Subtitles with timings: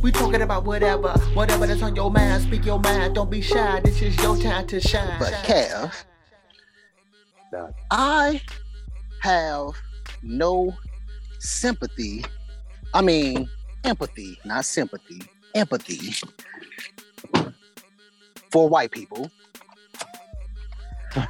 [0.00, 2.44] We talking about whatever, whatever that's on your mind.
[2.44, 3.16] Speak your mind.
[3.16, 3.80] Don't be shy.
[3.80, 5.18] This is your time to shine.
[5.18, 6.04] But Kev,
[7.90, 8.40] I
[9.22, 9.70] have
[10.22, 10.72] no
[11.40, 12.24] sympathy.
[12.94, 13.48] I mean,
[13.84, 15.22] empathy, not sympathy.
[15.56, 16.14] Empathy
[18.50, 19.30] for white people.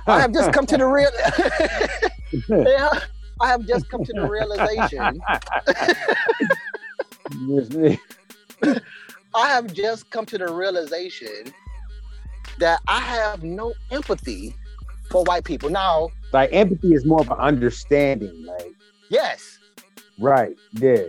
[0.06, 1.10] I have just come to the real.
[2.68, 3.00] yeah,
[3.40, 5.20] I have just come to the realization.
[8.62, 11.52] I have just come to the realization
[12.58, 14.54] that I have no empathy
[15.10, 15.70] for white people.
[15.70, 18.72] Now, like empathy is more of an understanding, like
[19.10, 19.58] yes,
[20.18, 21.04] right, yeah.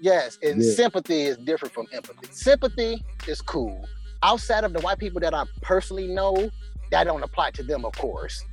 [0.00, 0.72] yes, and Yeah.
[0.74, 2.28] sympathy is different from empathy.
[2.30, 3.86] Sympathy is cool.
[4.22, 6.50] Outside of the white people that I personally know,
[6.90, 8.44] that don't apply to them, of course.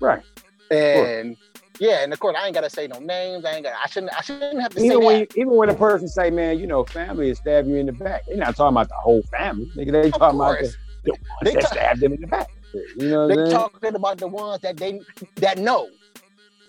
[0.00, 0.22] Right.
[0.70, 1.36] And
[1.80, 3.44] yeah, and of course, I ain't gotta say no names.
[3.44, 3.74] I ain't got.
[3.82, 4.12] I shouldn't.
[4.16, 5.28] I shouldn't have to say Even when that.
[5.34, 8.22] even when a person say, man, you know, family is stab you in the back.
[8.26, 9.66] They're not talking about the whole family.
[9.76, 10.74] Nigga, they talking about the,
[11.04, 12.48] the ones They that ta- stabbed them in the back.
[12.96, 13.50] You know what they I'm saying?
[13.52, 15.00] talking about the ones that they
[15.36, 15.88] that know.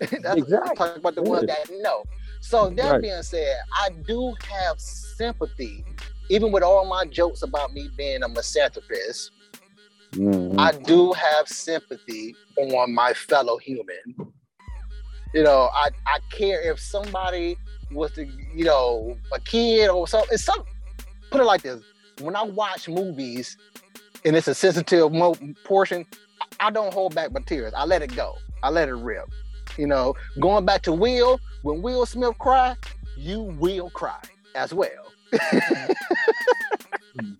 [0.00, 0.76] Exactly.
[0.76, 2.04] talking about the ones that know.
[2.40, 3.02] So that Right.
[3.02, 5.84] being said, I do have sympathy,
[6.28, 9.30] even with all my jokes about me being a misanthropist.
[10.14, 10.58] Mhm.
[10.58, 13.96] I do have sympathy on my fellow human.
[15.36, 17.58] You know, I, I care if somebody
[17.92, 20.30] was to, you know, a kid or something.
[20.32, 20.64] It's some
[21.30, 21.82] put it like this.
[22.22, 23.58] When I watch movies
[24.24, 26.06] and it's a sensitive mo- portion,
[26.40, 27.74] I, I don't hold back my tears.
[27.76, 28.36] I let it go.
[28.62, 29.28] I let it rip.
[29.76, 32.74] You know, going back to Will, when Will Smith cry,
[33.18, 34.22] you will cry
[34.54, 35.12] as well.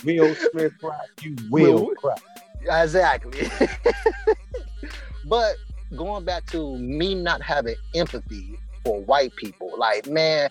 [0.04, 2.16] Will Smith cry, you will Will- cry.
[2.82, 3.48] Exactly.
[5.24, 5.56] but
[5.94, 10.50] going back to me not having empathy for white people, like man,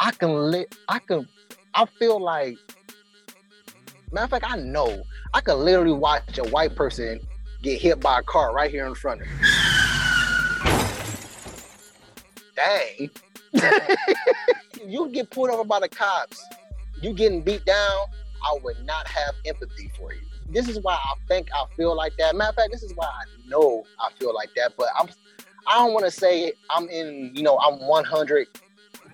[0.00, 1.26] I can li- I can
[1.74, 2.58] I feel like
[4.12, 5.02] matter of fact, I know
[5.34, 7.20] I could literally watch a white person
[7.62, 9.34] get hit by a car right here in front of me.
[12.54, 13.10] Dang.
[14.86, 16.42] you get pulled over by the cops,
[17.02, 17.98] you getting beat down,
[18.44, 20.20] I would not have empathy for you.
[20.50, 22.36] This is why I think I feel like that.
[22.36, 24.74] Matter of fact, this is why I know I feel like that.
[24.76, 25.08] But I'm
[25.66, 28.46] I don't want to say I'm in, you know, I'm 100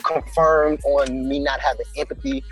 [0.04, 2.44] confirmed on me not having empathy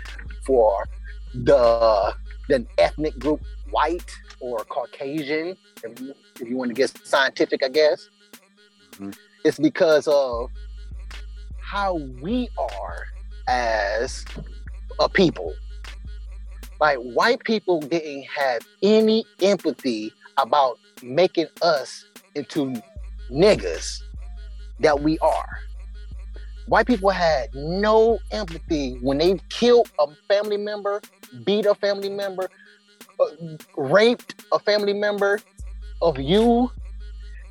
[0.45, 0.87] for
[1.33, 2.13] the
[2.49, 7.69] the ethnic group white or Caucasian, if you, if you want to get scientific, I
[7.69, 8.09] guess.
[8.93, 9.15] Mhm.
[9.45, 10.49] It's because of
[11.59, 13.05] how we are
[13.47, 14.25] as
[14.99, 15.53] a people.
[16.81, 22.03] Like white people didn't have any empathy about making us
[22.33, 22.73] into
[23.31, 24.01] niggas
[24.79, 25.59] that we are.
[26.65, 31.01] White people had no empathy when they killed a family member,
[31.45, 32.49] beat a family member,
[33.19, 33.25] uh,
[33.77, 35.39] raped a family member
[36.01, 36.71] of you.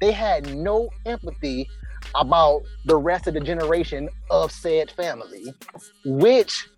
[0.01, 1.71] They had no empathy
[2.17, 5.55] about the rest of the generation of said family,
[6.05, 6.69] which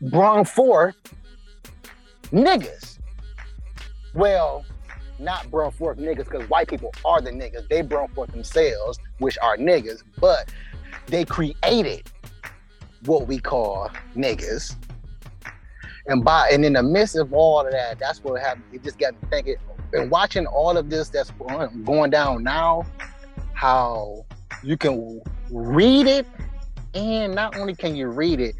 [0.00, 0.94] brought forth
[2.30, 2.98] niggas.
[4.14, 4.64] Well,
[5.18, 7.68] not brought forth niggas because white people are the niggas.
[7.68, 10.50] They brought forth themselves, which are niggas, but
[11.06, 12.10] they created
[13.04, 14.74] what we call niggas.
[16.06, 18.64] And by and in the midst of all of that, that's what happened.
[18.72, 19.56] It just got me thinking.
[19.92, 22.86] And watching all of this that's going going down now,
[23.54, 24.24] how
[24.62, 26.26] you can read it,
[26.94, 28.54] and not only can you read it,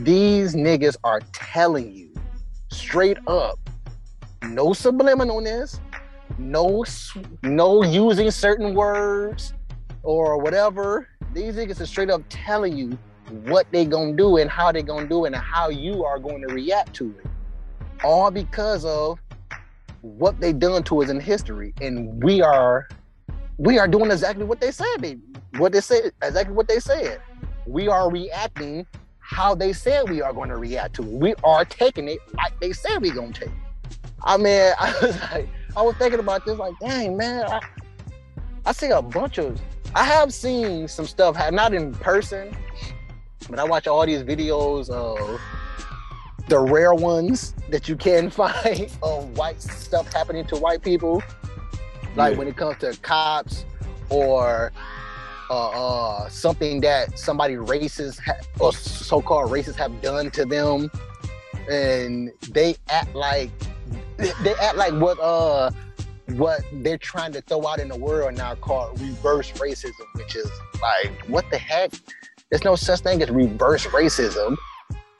[0.00, 2.13] these niggas are telling you
[2.74, 3.58] straight up,
[4.42, 5.80] no subliminalness,
[6.38, 6.84] no
[7.42, 9.54] no using certain words
[10.02, 11.08] or whatever.
[11.32, 12.98] These niggas are straight up telling you
[13.44, 16.46] what they gonna do and how they gonna do it and how you are going
[16.46, 17.26] to react to it.
[18.04, 19.18] All because of
[20.02, 21.72] what they done to us in history.
[21.80, 22.88] And we are
[23.56, 25.16] we are doing exactly what they said they
[25.58, 27.20] what they said exactly what they said.
[27.66, 28.86] We are reacting
[29.26, 31.08] how they said we are going to react to it.
[31.08, 33.54] We are taking it like they said we're gonna take it.
[34.22, 37.60] I mean, I was like, I was thinking about this, like, dang man, I,
[38.66, 39.60] I see a bunch of
[39.94, 42.54] I have seen some stuff, not in person,
[43.48, 45.40] but I watch all these videos of
[46.48, 51.22] the rare ones that you can find of white stuff happening to white people.
[52.16, 52.38] Like Yeah.
[52.38, 53.64] when it comes to cops
[54.10, 54.70] or
[55.54, 60.90] uh, uh, something that somebody racist ha- or so-called racists have done to them,
[61.70, 63.50] and they act like
[64.16, 65.70] they act like what uh
[66.30, 70.50] what they're trying to throw out in the world now called reverse racism, which is
[70.82, 71.92] like what the heck?
[72.50, 74.56] There's no such thing as reverse racism.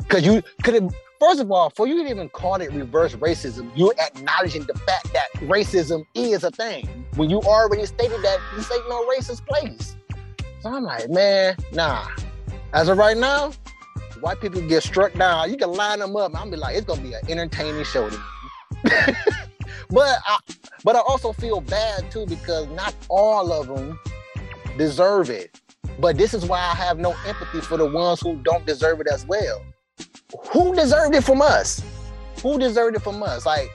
[0.08, 3.94] Cause you could First of all, for you to even call it reverse racism, you're
[3.98, 7.06] acknowledging the fact that racism is a thing.
[7.14, 9.96] When you already stated that this ain't no racist place.
[10.64, 12.06] So I'm like, man, nah.
[12.72, 13.52] As of right now,
[14.20, 15.50] white people get struck down.
[15.50, 16.34] You can line them up.
[16.34, 18.18] I'm be like, it's gonna be an entertaining show to
[19.90, 20.38] but I,
[20.82, 24.00] but I also feel bad too because not all of them
[24.78, 25.60] deserve it.
[25.98, 29.06] But this is why I have no empathy for the ones who don't deserve it
[29.06, 29.62] as well.
[30.48, 31.82] Who deserved it from us?
[32.42, 33.44] Who deserved it from us?
[33.44, 33.68] Like,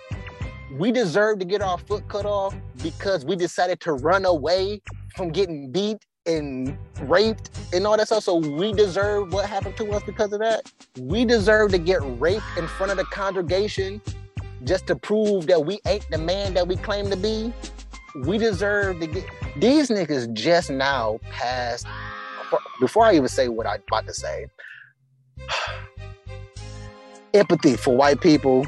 [0.72, 4.82] we deserve to get our foot cut off because we decided to run away
[5.16, 8.24] from getting beat and raped and all that stuff.
[8.24, 10.72] So we deserve what happened to us because of that.
[11.00, 14.02] We deserve to get raped in front of the congregation
[14.64, 17.54] just to prove that we ain't the man that we claim to be.
[18.24, 19.26] We deserve to get
[19.58, 21.88] these niggas just now passed.
[22.80, 24.48] Before I even say what I'm about to say,
[27.34, 28.66] empathy for white people.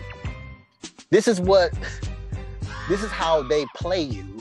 [1.10, 1.74] This is what,
[2.88, 4.38] this is how they play you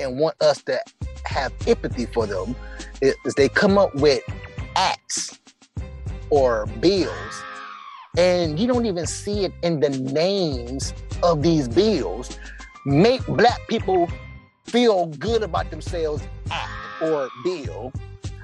[0.00, 0.80] and want us to
[1.26, 2.54] have empathy for them.
[3.00, 4.22] Is they come up with
[4.76, 5.38] acts
[6.30, 7.44] or bills
[8.16, 12.38] and you don't even see it in the names of these bills.
[12.84, 14.08] Make black people
[14.66, 17.92] feel good about themselves act or bill.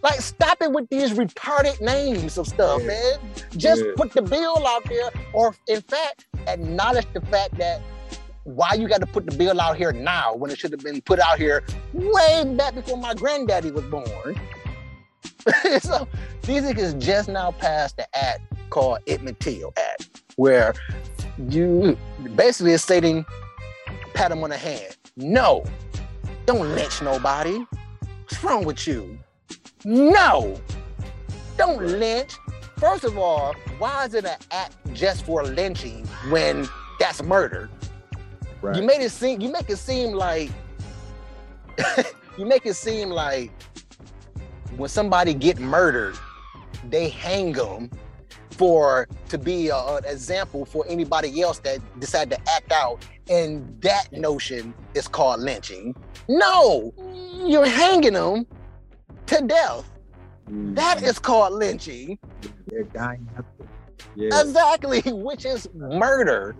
[0.03, 2.87] Like, stop it with these retarded names of stuff, yeah.
[2.87, 3.19] man.
[3.57, 3.93] Just yeah.
[3.97, 7.83] put the bill out there, or in fact, acknowledge the fact that
[8.45, 11.01] why you got to put the bill out here now when it should have been
[11.03, 14.41] put out here way back before my granddaddy was born.
[15.81, 16.09] so
[16.43, 18.41] these niggas just now passed the act
[18.71, 20.75] called Emmett Till Act, where
[21.49, 21.97] you
[22.35, 23.25] basically is stating,
[24.15, 24.97] pat him on the hand.
[25.17, 25.65] No,
[26.47, 27.65] don't lynch nobody.
[28.23, 29.19] What's wrong with you?
[29.85, 30.59] No,
[31.57, 32.33] don't lynch.
[32.77, 36.67] First of all, why is it an act just for lynching when
[36.99, 37.69] that's murder?
[38.63, 38.77] Right.
[38.77, 39.41] You made it seem.
[39.41, 40.51] You make it seem like.
[42.39, 43.51] you make it seem like
[44.77, 46.17] when somebody get murdered,
[46.89, 47.91] they hang them
[48.61, 54.13] for to be an example for anybody else that decide to act out and that
[54.13, 55.97] notion is called lynching
[56.29, 56.93] no
[57.47, 58.47] you're hanging them
[59.25, 59.91] to death
[60.45, 60.75] mm-hmm.
[60.75, 62.19] that is called lynching
[62.67, 63.27] they're dying
[64.15, 64.29] yeah.
[64.41, 66.55] exactly which is murder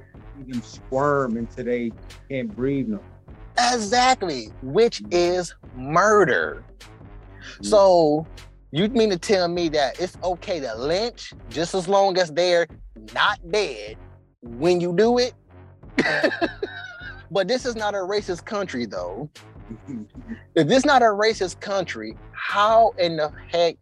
[0.47, 1.93] you can squirm until they
[2.29, 3.01] can't breathe no
[3.73, 7.65] exactly which is murder mm-hmm.
[7.65, 8.27] so
[8.73, 12.69] you mean to tell me that it's okay to lynch just as long as they're
[13.13, 13.97] not dead
[14.43, 15.35] when you do it?
[17.31, 19.29] but this is not a racist country, though.
[20.55, 23.77] if this not a racist country, how in the heck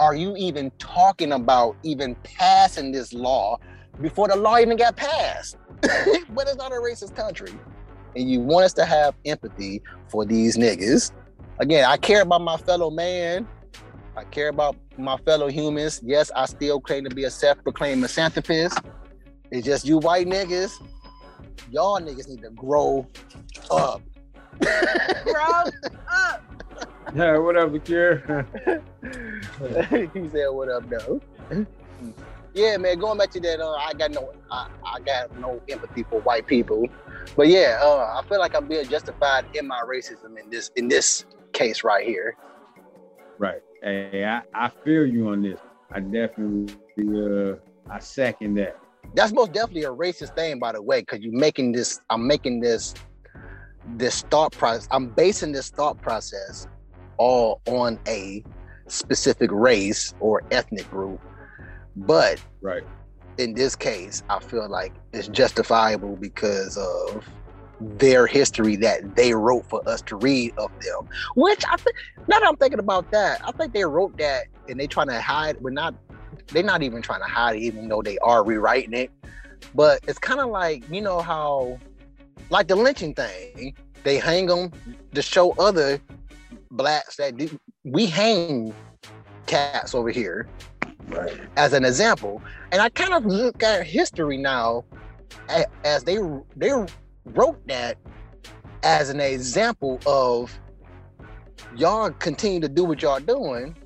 [0.00, 3.58] are you even talking about even passing this law
[4.00, 5.56] before the law even got passed?
[5.80, 7.52] but it's not a racist country.
[8.14, 11.12] And you want us to have empathy for these niggas.
[11.58, 13.46] Again, I care about my fellow man.
[14.16, 16.00] I care about my fellow humans.
[16.02, 18.78] Yes, I still claim to be a self-proclaimed misanthropist.
[19.50, 20.72] It's just you white niggas.
[21.70, 23.06] Y'all niggas need to grow
[23.70, 24.02] up.
[24.60, 25.72] grow up.
[27.14, 28.44] Yeah, what up, Akira?
[30.12, 31.20] he said, "What up, though?"
[32.56, 32.98] Yeah, man.
[32.98, 36.46] Going back to that, uh, I got no, I, I, got no empathy for white
[36.46, 36.88] people.
[37.36, 40.88] But yeah, uh, I feel like I'm being justified in my racism in this in
[40.88, 42.36] this case right here.
[43.38, 43.60] Right.
[43.82, 45.60] Hey, I, I feel you on this.
[45.92, 47.56] I definitely uh
[47.90, 48.78] I second that.
[49.14, 52.60] That's most definitely a racist thing, by the way, because you're making this, I'm making
[52.60, 52.94] this
[53.94, 56.66] this thought process, I'm basing this thought process
[57.18, 58.42] all on a
[58.88, 61.20] specific race or ethnic group.
[61.96, 62.82] But right
[63.38, 67.28] in this case, I feel like it's justifiable because of
[67.80, 71.08] their history that they wrote for us to read of them.
[71.34, 71.96] Which I think
[72.28, 75.20] now that I'm thinking about that, I think they wrote that and they trying to
[75.20, 75.60] hide.
[75.60, 75.94] We're not.
[76.48, 79.10] They're not even trying to hide it, even though they are rewriting it.
[79.74, 81.78] But it's kind of like you know how,
[82.50, 83.74] like the lynching thing,
[84.04, 84.72] they hang them
[85.14, 86.00] to show other
[86.70, 87.34] blacks that
[87.84, 88.74] we hang
[89.46, 90.48] cats over here
[91.08, 91.40] right.
[91.56, 92.42] as an example.
[92.72, 94.84] And I kind of look at history now
[95.84, 96.18] as they
[96.56, 96.72] they
[97.24, 97.98] wrote that
[98.82, 100.58] as an example of
[101.76, 103.76] y'all continue to do what y'all doing.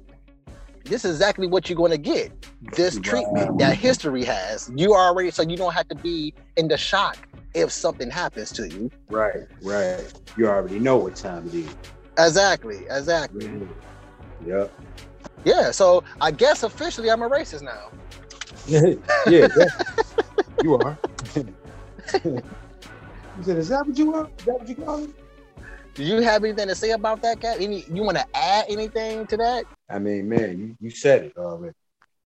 [0.84, 2.32] This is exactly what you're going to get.
[2.74, 4.70] This treatment that history has.
[4.74, 7.18] You already, so you don't have to be in the shock
[7.54, 8.90] if something happens to you.
[9.08, 10.12] Right, right.
[10.36, 11.76] You already know what time it is.
[12.18, 13.50] Exactly, exactly.
[14.46, 14.72] Yep.
[15.44, 17.90] Yeah, so I guess officially I'm a racist now.
[18.66, 18.94] yeah,
[19.26, 19.48] yeah.
[20.62, 20.98] You are.
[21.34, 22.42] you
[23.40, 24.28] said, is that what you are?
[24.38, 25.10] Is that what you call it?
[25.94, 27.60] Do you have anything to say about that, Cat?
[27.60, 29.64] Any you want to add anything to that?
[29.88, 31.74] I mean, man, you, you said it already.